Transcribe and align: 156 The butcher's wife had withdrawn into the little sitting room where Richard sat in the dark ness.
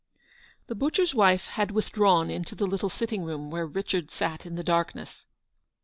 156 0.65 0.65
The 0.65 0.75
butcher's 0.79 1.15
wife 1.15 1.41
had 1.45 1.69
withdrawn 1.69 2.31
into 2.31 2.55
the 2.55 2.65
little 2.65 2.89
sitting 2.89 3.23
room 3.23 3.51
where 3.51 3.67
Richard 3.67 4.09
sat 4.09 4.47
in 4.47 4.55
the 4.55 4.63
dark 4.63 4.95
ness. 4.95 5.27